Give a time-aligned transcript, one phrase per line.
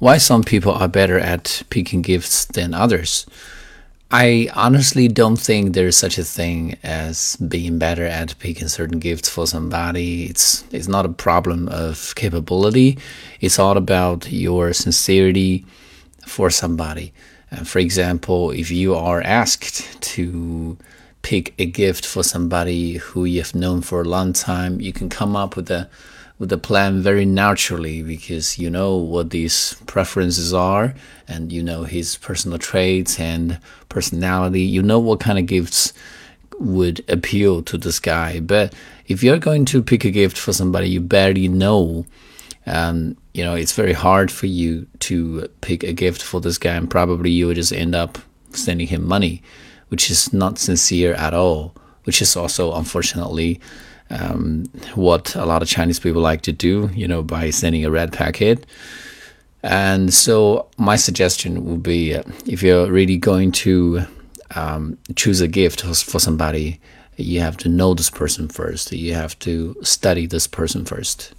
[0.00, 3.26] why some people are better at picking gifts than others.
[4.10, 9.28] I honestly don't think there's such a thing as being better at picking certain gifts
[9.28, 10.24] for somebody.
[10.24, 12.98] It's it's not a problem of capability.
[13.40, 15.64] It's all about your sincerity
[16.26, 17.12] for somebody.
[17.52, 20.76] Uh, for example, if you are asked to
[21.22, 25.36] pick a gift for somebody who you've known for a long time, you can come
[25.36, 25.88] up with a
[26.38, 30.94] with a plan very naturally because you know what these preferences are
[31.28, 33.58] and you know his personal traits and
[33.88, 34.62] personality.
[34.62, 35.92] You know what kind of gifts
[36.58, 38.40] would appeal to this guy.
[38.40, 38.74] But
[39.06, 42.06] if you're going to pick a gift for somebody you barely know,
[42.66, 46.74] um, you know, it's very hard for you to pick a gift for this guy,
[46.74, 48.18] and probably you would just end up
[48.52, 49.42] sending him money,
[49.90, 53.60] which is not sincere at all, which is also, unfortunately,
[54.10, 57.90] um, what a lot of Chinese people like to do, you know, by sending a
[57.90, 58.66] red packet.
[59.62, 64.02] And so, my suggestion would be uh, if you're really going to
[64.54, 66.80] um, choose a gift for somebody,
[67.16, 68.90] you have to know this person first.
[68.92, 71.34] You have to study this person first.